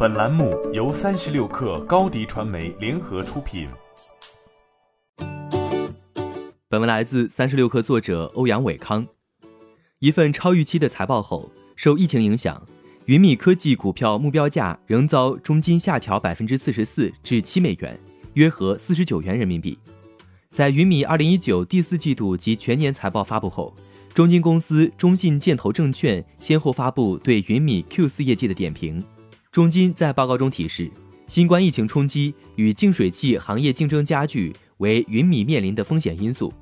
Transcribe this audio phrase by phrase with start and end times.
[0.00, 3.66] 本栏目由三十六氪高低传媒联合出品。
[6.68, 9.04] 本文来自三十六氪作者欧阳伟康。
[9.98, 12.64] 一份超预期的财报后，受疫情影响，
[13.06, 17.98] 云米科技股票目标价仍遭中金下调百分之四十四至七美元，
[18.34, 19.76] 约合四十九元人民币。
[20.52, 23.74] 在云米二零一九第四季度及全年财报发布后。
[24.14, 29.04] 中金公司、中信建投证券先后发布对云米 Q 四业绩的点评。
[29.58, 30.88] 中金在报告中提示，
[31.26, 36.54] 新冠疫情冲击与净水器行业竞争加剧为云米面临的风险因素。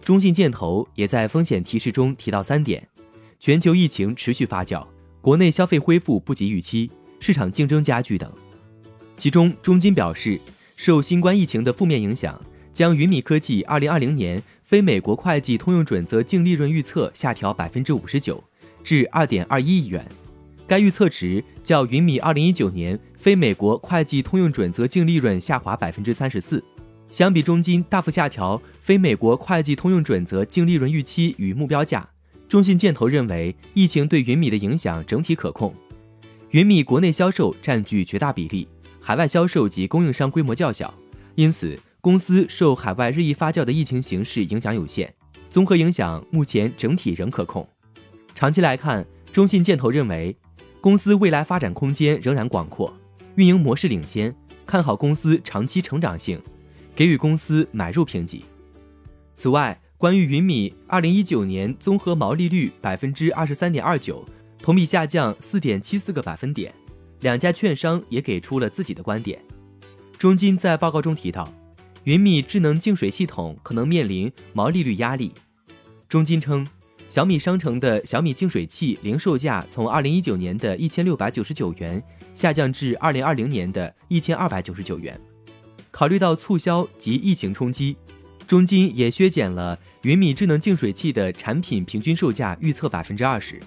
[0.00, 2.86] 中信建投也在风险提示中提到三点：
[3.40, 4.86] 全球疫情持续发酵，
[5.20, 6.88] 国内消费恢复不及预期，
[7.18, 8.32] 市场竞争加剧等。
[9.16, 10.40] 其中，中金表示，
[10.76, 12.40] 受新冠疫情的负面影响，
[12.72, 14.40] 将云米科技二零二零年。
[14.62, 18.44] 非美国会计通用准则净利润预测下调百分之五十九，
[18.84, 20.06] 至二点二一亿元。
[20.66, 26.62] 该预测值较云米二零一九年非美国会计通用准则净利润下滑百分之三十四。
[27.08, 32.08] 相比中金大幅下调非美国会计通用准则净利润预期与目标价，
[32.48, 35.74] 中信建投认为疫情对云米的影响整体可控。
[36.50, 38.66] 云米国内销售占据绝大比例，
[39.00, 40.92] 海外销售及供应商规模较小，
[41.34, 41.78] 因此。
[42.02, 45.12] 公司受海外日益发酵的疫情形势影响有限，
[45.50, 47.68] 综合影响目前整体仍可控。
[48.32, 50.36] 长期来看，中信建投认为，
[50.86, 52.96] 公司未来发展空间仍然广阔，
[53.34, 54.32] 运营模式领先，
[54.64, 56.40] 看好公司长期成长性，
[56.94, 58.44] 给予公司买入评级。
[59.34, 64.24] 此外，关于云米二零一九年综合毛利率百分之二十三点二九，
[64.60, 66.72] 同比下降四点七四个百分点，
[67.18, 69.42] 两家券商也给出了自己的观点。
[70.16, 71.52] 中金在报告中提到。
[72.04, 75.32] 云米智能净水系统可能面临毛利率压力。
[76.08, 76.64] 中金称，
[77.08, 82.02] 小米商城的小米净水器零售价从二零一九年的一千六百九十九元
[82.34, 85.18] 下降至二零二零年的一千二百九十九元。
[85.90, 87.96] 考虑到促销及疫情冲击，
[88.46, 93.58] 中金也削减了云米智能净水器的产品平均售价预测百分之二十。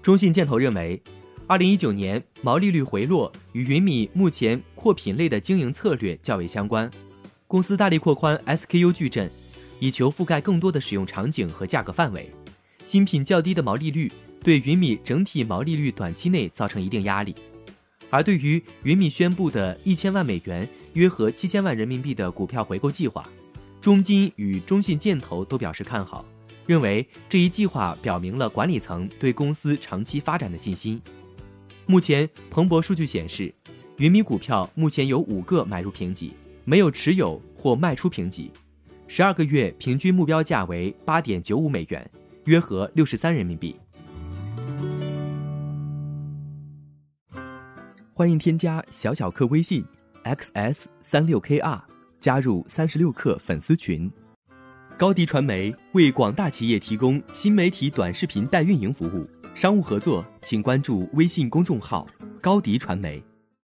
[0.00, 1.02] 中信建投认为，
[1.46, 6.90] 二零一九年毛利率回落与云米目前扩品类的经营策略较为相关。
[7.46, 9.30] 公司大力扩宽 SKU 矩阵，
[9.80, 12.30] 以求覆盖更多的使用场景和价格范围。
[12.86, 14.10] 新品较低的毛利率
[14.44, 17.34] 对云米整体毛利率短期内造成一定压力。
[18.10, 23.28] 而对于云米宣布的一千万美元（约合七千万人民币）的股票回购计划，
[23.80, 26.24] 中金与中信建投都表示看好，
[26.64, 31.02] 认为这一计划表明了管理层对公司长期发展的信心。
[31.86, 33.52] 目前，彭博数据显示，
[33.96, 36.32] 云米股票目前有五个买入评级。
[36.68, 38.50] 没有持有或卖出评级，
[39.06, 42.10] 十二个月平均目标价为八点九五美元，
[42.46, 43.76] 约合六十三人民币。
[48.12, 49.84] 欢迎添加小小客微信
[50.24, 51.80] xs 三六 kr，
[52.18, 54.10] 加入三十六课粉丝群。
[54.96, 62.06] 高迪传媒为广大企业提供新媒体短视频代运营服务，商务合作请关注微信公众号
[62.40, 63.22] 高迪传媒。